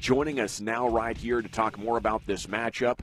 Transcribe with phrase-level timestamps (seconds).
[0.00, 2.98] joining us now right here to talk more about this matchup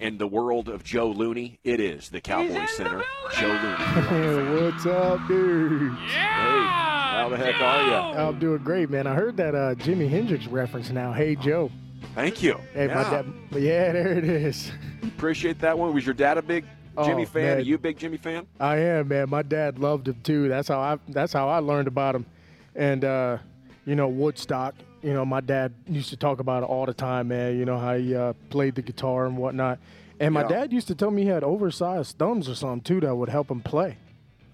[0.00, 1.58] and the world of Joe Looney.
[1.64, 3.02] It is the Cowboy Center,
[3.38, 4.62] Joe Looney.
[4.62, 5.92] What's up, dude?
[5.94, 7.92] Hey, how the heck are you?
[8.20, 9.06] I'm doing great, man.
[9.06, 11.12] I heard that uh, Jimi Hendrix reference now.
[11.12, 11.70] Hey, Joe.
[12.14, 12.58] Thank you.
[12.74, 12.94] Hey, yeah.
[12.94, 13.26] my dad.
[13.52, 14.72] Yeah, there it is.
[15.04, 15.94] Appreciate that one.
[15.94, 16.64] Was your dad a big
[16.96, 17.42] Jimi Oh, fan?
[17.42, 17.56] man.
[17.58, 18.46] Are you a big Jimi fan?
[18.58, 19.30] I am, man.
[19.30, 20.48] My dad loved him too.
[20.48, 20.98] That's how I.
[21.08, 22.26] That's how I learned about him.
[22.74, 23.38] And uh,
[23.86, 24.74] you know, Woodstock.
[25.02, 27.58] You know, my dad used to talk about it all the time, man.
[27.58, 29.78] You know how he uh, played the guitar and whatnot.
[30.20, 30.48] And my Yeah.
[30.48, 33.50] dad used to tell me he had oversized thumbs or something too that would help
[33.50, 33.96] him play.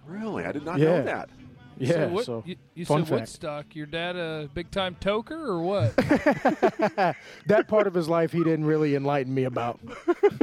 [0.06, 0.45] Really?
[0.46, 0.86] I did not Yeah.
[0.98, 1.28] know that.
[1.77, 1.92] Yeah.
[1.92, 3.20] So, what, so you, you fun said fact.
[3.20, 3.77] Woodstock.
[3.77, 5.95] Your dad a big time toker or what?
[7.46, 9.78] that part of his life he didn't really enlighten me about.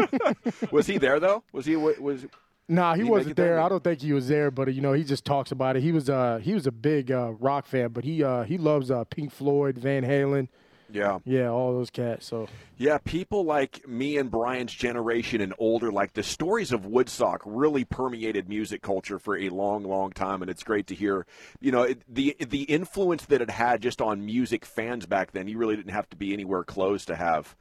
[0.71, 1.43] Was he there though?
[1.51, 1.75] Was he?
[1.75, 2.25] Was
[2.67, 3.59] Nah, he he wasn't there?
[3.59, 5.83] I don't think he was there, but you know, he just talks about it.
[5.83, 8.89] He was uh he was a big uh, rock fan, but he uh he loves
[8.89, 10.47] uh Pink Floyd, Van Halen,
[10.91, 11.19] yeah.
[11.25, 12.25] yeah, all those cats.
[12.25, 12.47] So
[12.77, 17.83] Yeah, people like me and Brian's generation and older, like the stories of Woodstock really
[17.83, 21.25] permeated music culture for a long, long time, and it's great to hear.
[21.59, 25.47] You know, it, the the influence that it had just on music fans back then.
[25.47, 27.55] You really didn't have to be anywhere close to have,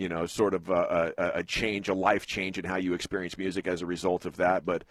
[0.00, 3.36] you know, sort of a, a, a change, a life change in how you experience
[3.36, 4.64] music as a result of that.
[4.64, 4.84] But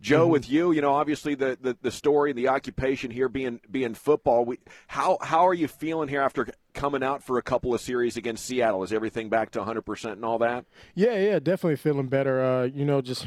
[0.00, 3.94] Joe, with you, you know, obviously the, the, the story the occupation here being being
[3.94, 4.44] football.
[4.44, 8.16] We, how how are you feeling here after coming out for a couple of series
[8.16, 8.82] against Seattle?
[8.82, 10.64] Is everything back to 100 percent and all that?
[10.94, 12.44] yeah, yeah, definitely feeling better.
[12.44, 13.26] Uh, you know, just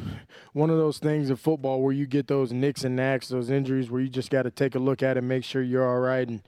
[0.54, 3.90] one of those things in football where you get those nicks and knacks, those injuries
[3.90, 6.28] where you just got to take a look at it, make sure you're all right,
[6.28, 6.42] and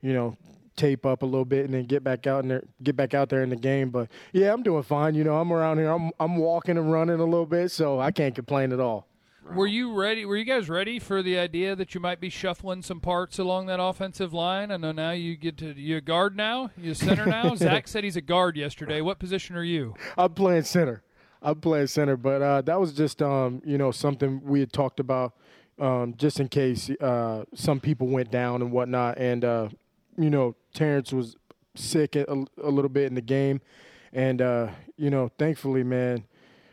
[0.00, 0.36] you know.
[0.78, 3.28] Tape up a little bit and then get back out in there, get back out
[3.28, 3.90] there in the game.
[3.90, 5.14] But yeah, I'm doing fine.
[5.14, 5.90] You know, I'm around here.
[5.90, 9.06] I'm I'm walking and running a little bit, so I can't complain at all.
[9.54, 10.24] Were you ready?
[10.24, 13.66] Were you guys ready for the idea that you might be shuffling some parts along
[13.66, 14.70] that offensive line?
[14.70, 17.54] I know now you get to you a guard now, you a center now.
[17.56, 19.00] Zack said he's a guard yesterday.
[19.00, 19.94] What position are you?
[20.16, 21.02] I'm playing center.
[21.40, 25.00] I'm playing center, but uh, that was just um, you know something we had talked
[25.00, 25.34] about
[25.80, 29.18] um, just in case uh, some people went down and whatnot.
[29.18, 29.68] And uh,
[30.18, 31.36] you know Terence was
[31.74, 32.26] sick a,
[32.62, 33.60] a little bit in the game,
[34.12, 36.24] and uh, you know thankfully, man,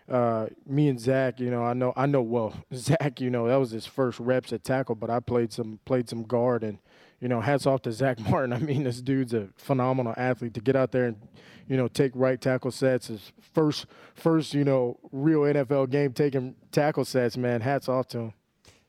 [0.09, 3.57] uh, me and Zack, you know I know I know well Zack, you know that
[3.57, 6.79] was his first reps at tackle, but I played some played some guard and.
[7.22, 8.51] You know, hats off to Zack Martin.
[8.51, 10.53] I mean, this dude's a phenomenal athlete.
[10.55, 11.17] To get out there and,
[11.66, 16.55] you know, take right tackle sets, his first, first, you know, real NFL game taking
[16.73, 17.61] tackle sets, man.
[17.61, 18.34] Hats off to him.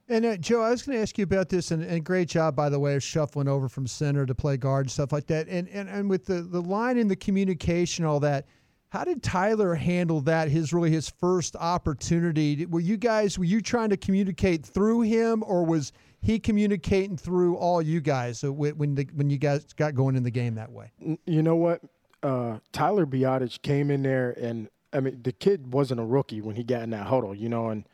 [0.08, 2.54] And uh, Joe, I was going to ask you about this, and, and great job,
[2.54, 5.48] by the way, of shuffling over from center to play guard and stuff like that.
[5.48, 8.46] And and, and with the, the line and the communication, all that,
[8.90, 10.48] how did Tyler handle that?
[10.48, 12.66] His really his first opportunity.
[12.66, 17.56] Were you guys were you trying to communicate through him, or was he communicating through
[17.56, 18.38] all you guys?
[18.38, 20.92] So when when, the, when you guys got going in the game that way,
[21.26, 21.82] You know what?
[22.22, 26.54] Uh, Tyler Biadasz came in there, and I mean, the kid wasn't a rookie when
[26.54, 27.68] he got in that huddle, you know.
[27.68, 27.84] And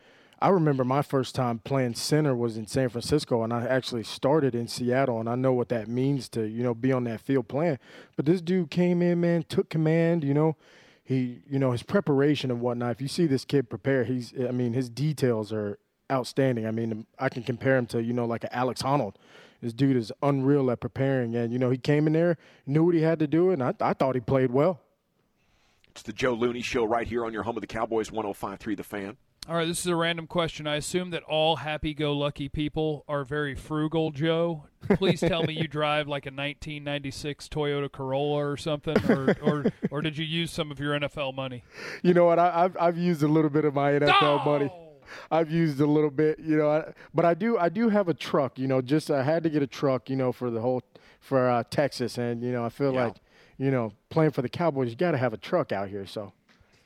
[0.42, 4.56] I remember my first time playing center was in San Francisco, and I actually started
[4.56, 7.46] in Seattle, and I know what that means to, you know, be on that field
[7.46, 7.78] playing.
[8.16, 10.56] But this dude came in, man, took command, you know.
[11.04, 12.90] He, you know, his preparation and whatnot.
[12.90, 15.78] If you see this kid prepare, he's, I mean, his details are
[16.10, 16.66] outstanding.
[16.66, 19.14] I mean, I can compare him to, you know, like Alex Honnold.
[19.60, 22.36] This dude is unreal at preparing, and you know, he came in there,
[22.66, 24.80] knew what he had to do, and I, I thought he played well.
[25.92, 28.82] It's the Joe Looney Show right here on your home of the Cowboys, 105.3 The
[28.82, 29.16] Fan.
[29.48, 30.68] All right, this is a random question.
[30.68, 34.66] I assume that all happy-go-lucky people are very frugal, Joe.
[34.94, 40.00] Please tell me you drive like a 1996 Toyota Corolla or something, or or, or
[40.00, 41.64] did you use some of your NFL money?
[42.04, 42.38] You know what?
[42.38, 44.70] I, I've I've used a little bit of my NFL money.
[44.72, 44.90] Oh!
[45.30, 48.14] I've used a little bit, you know, I, but I do I do have a
[48.14, 48.60] truck.
[48.60, 50.82] You know, just I had to get a truck, you know, for the whole
[51.20, 53.06] for uh, Texas, and you know, I feel Yeah.
[53.06, 53.16] like,
[53.58, 56.06] you know, playing for the Cowboys, you got to have a truck out here.
[56.06, 56.32] So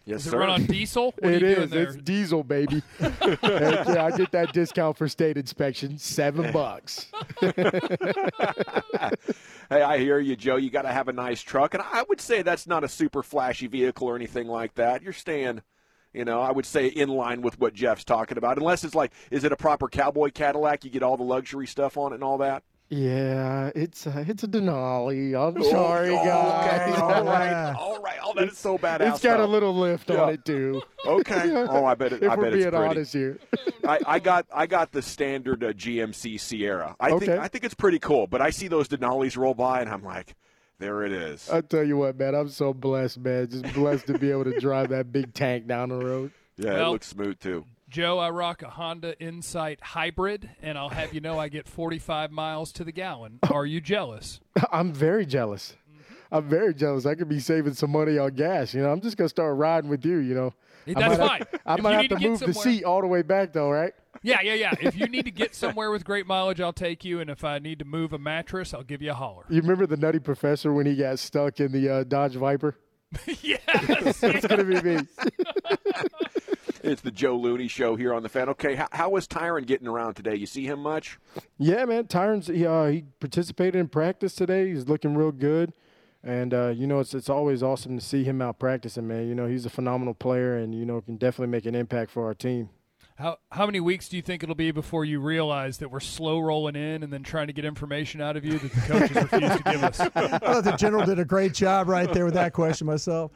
[0.07, 0.39] Yes, Does it sir.
[0.39, 1.13] run on diesel?
[1.19, 1.83] What it are you doing there?
[1.83, 2.81] It's diesel, baby.
[3.01, 7.11] Heck yeah, I get that discount for state inspection, seven bucks.
[9.69, 10.55] Hey, I hear you, Joe.
[10.55, 13.25] You got to have a nice truck, and I would say that's not a super
[13.25, 15.03] flashy vehicle or anything like that.
[15.03, 15.61] You're staying,
[16.15, 18.59] you know, I would say in line with what Jeff's talking about.
[18.59, 20.85] Unless it's like, is it a proper cowboy Cadillac?
[20.85, 22.63] You get all the luxury stuff on it and all that.
[22.89, 25.35] Yeah, it's uh, it's a Denali.
[25.35, 26.89] I'm sorry, Oh, guys.
[26.93, 28.19] Okay, all right, all right.
[28.23, 29.15] Oh, that is so badass.
[29.15, 30.23] It's got a little lift Yeah.
[30.23, 30.83] on it too.
[31.07, 31.53] Okay.
[31.55, 32.23] Oh, I bet it.
[32.25, 32.77] if I we're bet being pretty.
[32.85, 33.39] honest here.
[33.89, 36.97] I, I got I got the standard uh, GMC Sierra.
[36.99, 37.39] I think Okay.
[37.39, 38.27] I think it's pretty cool.
[38.27, 40.35] But I see those Denali's roll by, and I'm like,
[40.81, 41.49] there it is.
[41.49, 43.49] I tell you what, man, I'm so blessed, man.
[43.49, 46.33] Just blessed to be able to drive that big tank down the road.
[46.57, 47.65] yeah, Well- it looks smooth too.
[47.97, 52.31] Joe, I rock a Honda Insight Hybrid, and I'll have you know I get 45
[52.31, 53.39] miles to the gallon.
[53.51, 54.39] Are you jealous?
[54.71, 55.75] I'm very jealous.
[56.31, 57.07] I'm very jealous.
[57.07, 58.75] I could be saving some money on gas.
[58.75, 60.19] You know, I'm just gonna start riding with you.
[60.19, 60.55] You know,
[60.85, 61.39] That's I might fine.
[61.39, 63.55] Have, I If might have to to get move the seat all the way back
[63.55, 63.95] though, right?
[64.23, 64.75] Yeah, yeah, yeah.
[64.79, 67.21] If you need to get somewhere with great mileage, I'll take you.
[67.21, 69.45] And if I need to move a mattress, I'll give you a holler.
[69.49, 72.77] You remember the Nutty Professor when he got stuck in the uh, Dodge Viper?
[73.41, 74.23] yes.
[74.23, 74.99] It's gonna be me.
[76.87, 78.49] It's the Joe Looney Show here on the fan.
[78.51, 80.37] Okay, how, how was Tyron getting around today?
[80.37, 81.19] You see him much?
[81.59, 82.05] Yeah, man.
[82.05, 84.69] Tyron's he, uh, he participated in practice today.
[84.69, 85.73] He's looking real good,
[86.23, 89.27] and uh, you know it's it's always awesome to see him out practicing, man.
[89.27, 92.25] You know he's a phenomenal player, and you know can definitely make an impact for
[92.25, 92.69] our team.
[93.17, 96.39] How how many weeks do you think it'll be before you realize that we're slow
[96.39, 99.57] rolling in and then trying to get information out of you that the coaches refuse
[99.57, 100.01] to give us?
[100.15, 103.33] I thought the general did a great job right there with that question myself.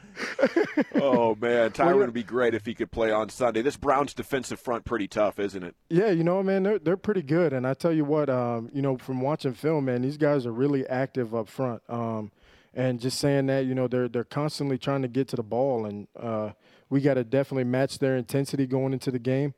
[0.96, 3.62] oh man, Tyron would be great if he could play on Sunday.
[3.62, 5.74] This Browns defensive front pretty tough, isn't it?
[5.88, 8.82] Yeah, you know, man, they're they're pretty good, and I tell you what, um, you
[8.82, 11.82] know, from watching film, man, these guys are really active up front.
[11.88, 12.32] Um,
[12.74, 15.86] and just saying that, you know, they're they're constantly trying to get to the ball,
[15.86, 16.50] and uh,
[16.90, 19.54] we got to definitely match their intensity going into the game.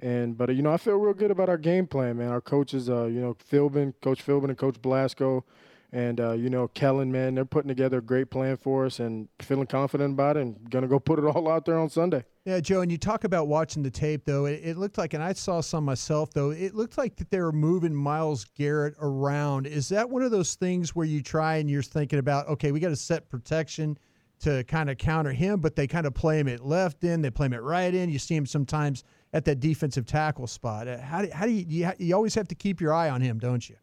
[0.00, 2.28] And but you know, I feel real good about our game plan, man.
[2.28, 5.44] Our coaches, uh, you know, Philbin, Coach Philbin, and Coach Blasko,
[5.92, 9.28] and uh, you know, Kellen, man, they're putting together a great plan for us, and
[9.40, 12.24] feeling confident about it, and gonna go put it all out there on Sunday.
[12.44, 14.46] Yeah, Joe, and you talk about watching the tape, though.
[14.46, 16.50] It, it looked like, and I saw some myself, though.
[16.50, 19.66] It looked like that they were moving Myles Garrett around.
[19.66, 22.80] Is that one of those things where you try and you're thinking about, okay, we
[22.80, 23.96] got to set protection
[24.44, 27.30] to kind of counter him, but they kind of play him at left end, they
[27.30, 28.12] play him at right end.
[28.12, 30.86] You see him sometimes at that defensive tackle spot.
[30.86, 33.20] Uh, How do, how do you, you, you always have to keep your eye on
[33.20, 33.76] him, don't you?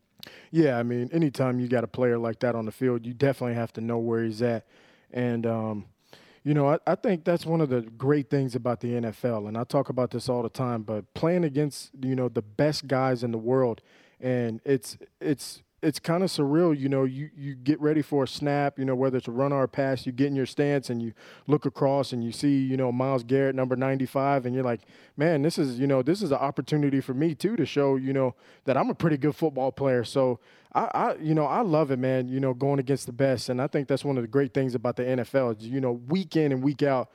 [0.51, 3.55] Yeah, I mean, anytime you got a player like that on the field, you definitely
[3.55, 4.67] have to know where he's at.
[5.11, 5.85] And, um,
[6.43, 9.47] you know, I, I think that's one of the great things about the NFL.
[9.47, 12.87] And I talk about this all the time, but playing against, you know, the best
[12.87, 13.81] guys in the world,
[14.19, 17.03] and it's, it's, it's kind of surreal, you know.
[17.03, 19.67] You you get ready for a snap, you know, whether it's a run or a
[19.67, 20.05] pass.
[20.05, 21.13] You get in your stance and you
[21.47, 24.81] look across and you see, you know, Myles Garrett, number ninety-five, and you're like,
[25.17, 28.13] man, this is, you know, this is an opportunity for me too to show, you
[28.13, 28.35] know,
[28.65, 30.03] that I'm a pretty good football player.
[30.03, 30.39] So
[30.73, 32.27] I, I, you know, I love it, man.
[32.27, 34.75] You know, going against the best, and I think that's one of the great things
[34.75, 35.57] about the NFL.
[35.57, 37.09] Is, you know, week in and week out.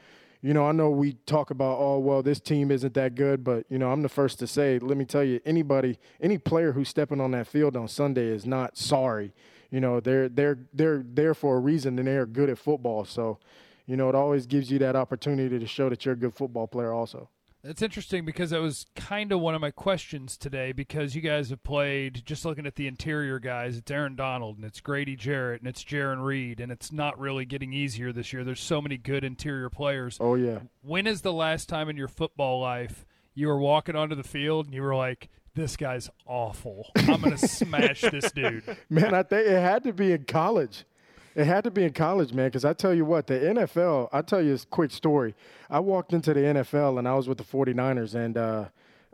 [0.46, 3.66] You know, I know we talk about, oh, well, this team isn't that good, but,
[3.68, 6.88] you know, I'm the first to say, let me tell you, anybody, any player who's
[6.88, 9.34] stepping on that field on Sunday is not sorry.
[9.72, 13.04] You know, they're they're they're there for a reason and they're good at football.
[13.04, 13.40] So,
[13.86, 16.68] you know, it always gives you that opportunity to show that you're a good football
[16.68, 17.28] player also.
[17.68, 21.50] It's interesting because that was kind of one of my questions today because you guys
[21.50, 23.76] have played just looking at the interior guys.
[23.76, 27.44] It's Aaron Donald and it's Grady Jarrett and it's Jarran Reed and it's not really
[27.44, 28.44] getting easier this year.
[28.44, 30.16] There's so many good interior players.
[30.20, 30.60] Oh yeah.
[30.82, 33.04] When is the last time in your football life
[33.34, 36.88] you were walking onto the field and you were like, "This guy's awful.
[36.96, 40.84] I'm gonna smash this dude." Man, I think it had to be in college.
[41.36, 44.22] It had to be in college, man, because I tell you what, the NFL, I'll
[44.22, 45.34] tell you this quick story.
[45.68, 48.64] I walked into the NFL and I was with the 49ers, and, uh,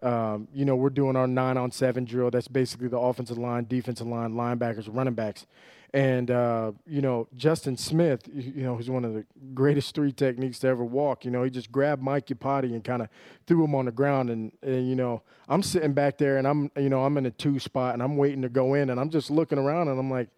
[0.05, 2.31] um, you know, we're doing our nine on seven drill.
[2.31, 5.49] That's basically the offensive line, defensive line, linebackers, running backs.
[5.93, 10.61] And, uh, you know, Justin Smith, you know, who's one of the greatest three techniques
[10.61, 11.25] to ever walk.
[11.25, 13.09] You know, he just grabbed Mike Iupati and kind of
[13.49, 14.31] threw him on the ground.
[14.31, 17.33] And, and, you know, I'm sitting back there and I'm, you know, I'm in a
[17.33, 20.11] two spot and I'm waiting to go in and I'm just looking around and I'm
[20.11, 20.29] like,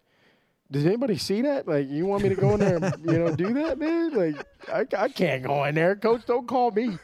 [0.71, 1.67] does anybody see that?
[1.67, 4.13] Like, you want me to go in there and, you know, do that, man?
[4.13, 5.95] Like, I, I can't go in there.
[5.95, 6.97] Coach, don't call me.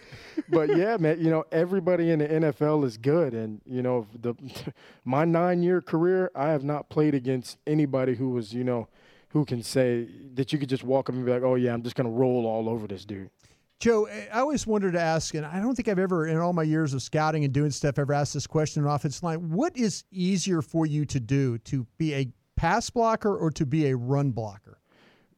[0.49, 3.33] But yeah, man, you know, everybody in the NFL is good.
[3.33, 4.33] And, you know, the
[5.05, 8.87] my nine year career, I have not played against anybody who was, you know,
[9.29, 11.83] who can say that you could just walk up and be like, oh, yeah, I'm
[11.83, 13.29] just going to roll all over this dude.
[13.79, 16.61] Joe, I always wanted to ask, and I don't think I've ever, in all my
[16.61, 19.49] years of scouting and doing stuff, ever asked this question in offensive line.
[19.49, 23.87] What is easier for you to do, to be a pass blocker or to be
[23.87, 24.77] a run blocker?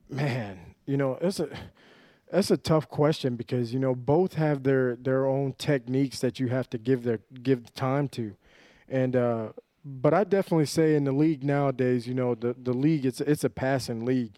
[0.10, 1.48] Man, you know, it's a
[2.30, 6.50] that's a tough question because you know both have their their own techniques that you
[6.50, 8.36] have to give their give time to,
[8.90, 9.48] and uh,
[9.86, 13.46] but I definitely say in the league nowadays, you know, the the league it's it's
[13.46, 14.34] a passing league,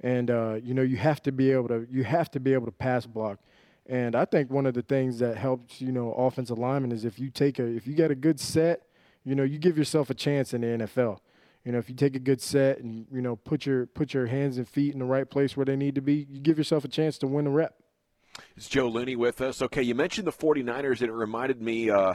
[0.00, 2.66] and uh, you know you have to be able to you have to be able
[2.66, 3.40] to pass block.
[3.84, 7.18] And I think one of the things that helps, you know, offensive lineman is if
[7.18, 8.86] you take a if you got a good set,
[9.22, 11.18] you know, you give yourself a chance in the NFL.
[11.64, 14.26] You know, if you take a good set and you know put your put your
[14.26, 16.84] hands and feet in the right place where they need to be, you give yourself
[16.84, 17.74] a chance to win a rep.
[18.56, 19.62] It's Joe Looney with us.
[19.62, 21.90] Okay, you mentioned the 49ers, and it reminded me.
[21.90, 22.14] Uh,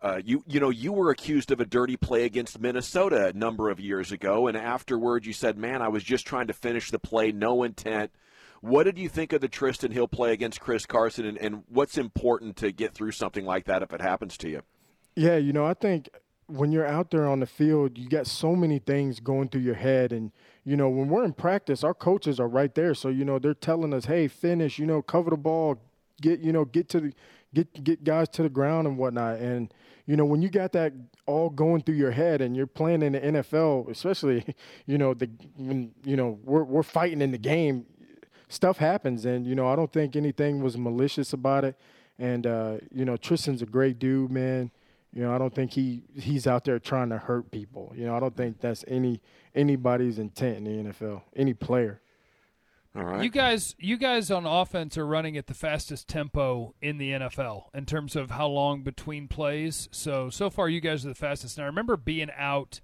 [0.00, 3.68] uh, you you know you were accused of a dirty play against Minnesota a number
[3.68, 7.00] of years ago, and afterwards you said, "Man, I was just trying to finish the
[7.00, 8.12] play, no intent."
[8.60, 11.96] What did you think of the Trysten Hill play against Chris Carson, and, and what's
[11.96, 14.62] important to get through something like that if it happens to you?
[15.14, 16.08] Yeah, you know, I think
[16.48, 19.74] when you're out there on the field, you got so many things going through your
[19.74, 20.32] head, and
[20.68, 22.92] you know, when we're in practice, our coaches are right there.
[22.92, 25.80] So, you know, they're telling us, hey, finish, you know, cover the ball,
[26.20, 27.12] get, you know, get to the,
[27.54, 29.38] get, get guys to the ground and whatnot.
[29.38, 29.72] And,
[30.04, 30.92] you know, when you got that
[31.24, 34.44] all going through your head and you're playing in the NFL, especially,
[34.86, 37.86] you know, the, when, you know, we're, we're fighting in the game,
[38.50, 39.24] stuff happens.
[39.24, 41.76] And, you know, I don't think anything was malicious about it.
[42.18, 44.70] And, uh, you know, Trysten's a great dude, man.
[45.12, 47.92] You know, I don't think he he's out there trying to hurt people.
[47.96, 49.20] You know, I don't think that's any
[49.54, 52.00] anybody's intent in the NFL, any player.
[52.96, 53.22] All right.
[53.22, 57.64] You guys, you guys on offense are running at the fastest tempo in the NFL
[57.74, 59.88] in terms of how long between plays.
[59.92, 61.58] So so far, you guys are the fastest.
[61.58, 62.80] And I remember being out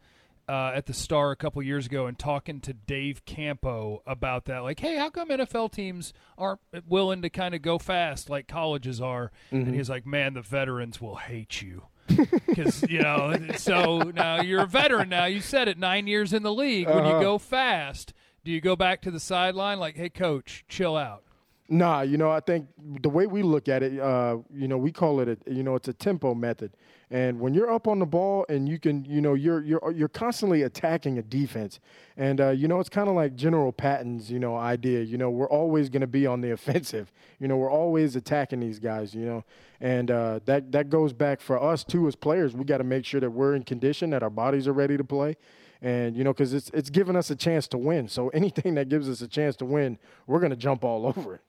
[0.48, 4.58] uh, at the Star a couple years ago and talking to Dave Campo about that.
[4.62, 9.00] Like, hey, how come NFL teams aren't willing to kind of go fast like colleges
[9.00, 9.30] are?
[9.52, 9.66] Mm-hmm.
[9.68, 11.84] And he's like, man, the veterans will hate you.
[12.46, 15.08] Because you know, so now you're a veteran.
[15.08, 16.86] Now you said it, nine years in the league.
[16.86, 17.20] When you Uh-huh.
[17.20, 18.12] go fast,
[18.44, 21.22] do you go back to the sideline like, "Hey, coach, chill out"?
[21.68, 22.68] Nah, you know, I think
[23.00, 25.74] the way we look at it, uh, you know, we call it a, you know,
[25.76, 26.72] it's a tempo method.
[27.14, 30.08] And when you're up on the ball and you can, you know, you're you're you're
[30.08, 31.78] constantly attacking a defense.
[32.16, 35.00] And uh, you know, it's kind of like General Patton's, you know, idea.
[35.02, 37.12] You know, we're always going to be on the offensive.
[37.38, 39.14] You know, we're always attacking these guys.
[39.14, 39.44] You know,
[39.80, 42.56] and uh, that that goes back for us too as players.
[42.56, 45.04] We got to make sure that we're in condition, that our bodies are ready to
[45.04, 45.36] play.
[45.80, 48.08] And you know, because it's it's giving us a chance to win.
[48.08, 51.36] So anything that gives us a chance to win, we're going to jump all over
[51.36, 51.42] it.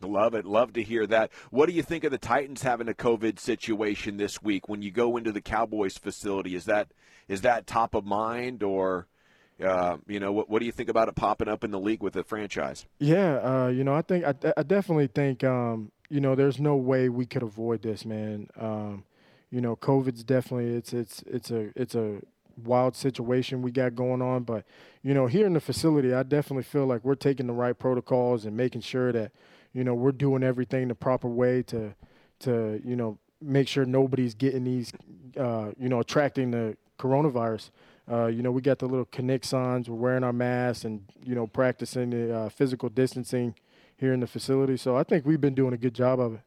[0.00, 0.44] Love it.
[0.44, 1.30] Love to hear that.
[1.50, 4.90] What do you think of the Titans having a COVID situation this week when you
[4.90, 6.54] go into the Cowboys facility?
[6.54, 6.88] Is that
[7.28, 9.06] is that top of mind or
[9.64, 12.02] uh, you know what, what do you think about it popping up in the league
[12.02, 12.86] with the franchise?
[12.98, 16.76] Yeah, uh, you know, I think I, I definitely think um, you know, there's no
[16.76, 18.48] way we could avoid this, man.
[18.58, 19.04] Um,
[19.50, 22.20] you know, COVID's definitely it's it's it's a it's a
[22.62, 24.64] wild situation we got going on, but
[25.02, 28.44] you know, here in the facility, I definitely feel like we're taking the right protocols
[28.44, 29.32] and making sure that
[29.74, 31.94] you know we're doing everything the proper way to
[32.40, 34.92] to you know make sure nobody's getting these
[35.38, 37.70] uh, you know attracting the coronavirus.
[38.10, 39.88] Uh, you know, we got the little connect signs.
[39.88, 43.54] We're wearing our masks and you know practicing the uh, physical distancing
[43.96, 44.76] here in the facility.
[44.76, 46.40] So I think we've been doing a good job of it.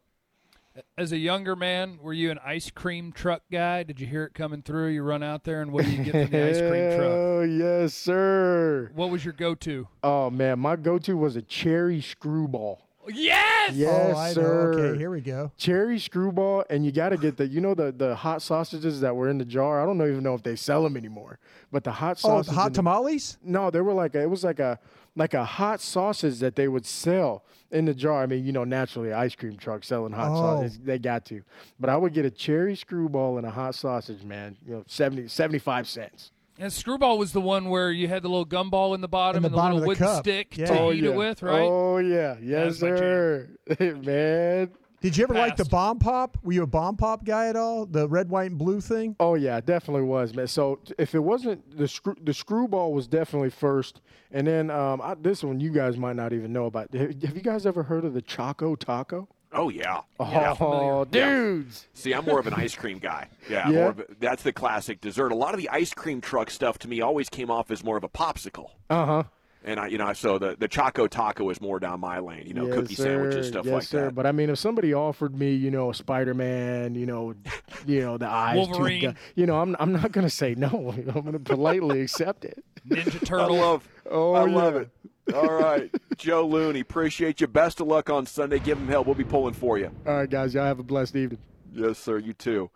[0.96, 3.82] As a younger man, were you an ice cream truck guy?
[3.82, 4.90] Did you hear it coming through?
[4.90, 7.18] You run out there, and what do you get from the ice cream truck?
[7.38, 8.92] Oh yes, sir.
[8.96, 9.88] What was your go-to?
[10.04, 12.87] Oh man, my go-to was a cherry screwball.
[13.10, 13.74] Yes.
[13.74, 14.72] Yes, oh, I sir.
[14.74, 14.80] know.
[14.80, 15.52] Okay, here we go.
[15.58, 19.16] cherry screwball, and you got to get the you know the the hot sausages that
[19.16, 19.82] were in the jar.
[19.82, 21.40] I don't even know if they sell them anymore,
[21.72, 22.56] but the hot Oh, sausages.
[22.56, 23.38] hot in the- tamales?
[23.44, 24.80] No, they were like a, it was like a
[25.16, 28.22] like a hot sausage that they would sell in the jar.
[28.22, 30.62] I mean, you know, naturally, ice cream truck selling hot Oh.
[30.62, 31.42] sausage, they got to.
[31.80, 34.58] But I would get a cherry screwball and a hot sausage, man.
[34.66, 36.32] You know, 70, 75 cents.
[36.60, 39.46] And screwball was the one where you had the little gumball in the bottom In
[39.46, 40.24] and the the, bottom little of the wooden cup.
[40.24, 40.66] stick Yeah.
[40.68, 41.62] to Oh, eat it with, right?
[41.70, 42.98] Oh yeah, yes That's my jam.
[42.98, 43.48] sir,
[44.04, 44.70] man.
[45.00, 46.40] Did you ever like the bomb pop?
[46.42, 47.86] Were you a bomb pop guy at all?
[47.86, 49.16] The red, white, and blue thing?
[49.20, 50.48] Oh yeah, it definitely was, man.
[50.48, 55.14] So if it wasn't the screw, the screwball was definitely first, and then um, I,
[55.14, 56.92] this one you guys might not even know about.
[56.96, 59.30] Have, have you guys ever heard of the Choco Taco?
[59.54, 60.02] Oh yeah.
[60.20, 61.88] Oh, dudes.
[61.94, 63.30] See, I'm more of an ice cream guy.
[63.50, 63.80] Yeah, Yeah?
[63.80, 65.32] More of a, that's the classic dessert.
[65.32, 67.98] A lot of the ice cream truck stuff to me always came off as more
[67.98, 68.72] of a popsicle.
[68.90, 69.24] Uh huh.
[69.64, 72.46] And I, you know, so the, the Choco Taco is more down my lane.
[72.48, 73.04] You know, yes, cookie sir.
[73.04, 74.06] sandwiches, stuff yes, like sir.
[74.06, 74.16] that.
[74.16, 77.34] But I mean, if somebody offered me, you know, a Spider Man, you know,
[77.86, 79.02] you know, the eyes, Wolverine.
[79.02, 80.94] guy, you know, I'm I'm not gonna say no.
[81.14, 82.64] I'm gonna politely accept it.
[82.88, 83.58] Ninja I Turtle.
[83.58, 84.90] love, Oh, I love it.
[85.34, 87.48] All right, Joe Looney, appreciate you.
[87.48, 88.60] Best of luck on Sunday.
[88.60, 89.04] Give him hell.
[89.04, 89.92] We'll be pulling for you.
[90.06, 91.40] All right, guys, y'all have a blessed evening.
[91.74, 92.18] Yes, sir.
[92.18, 92.70] You too.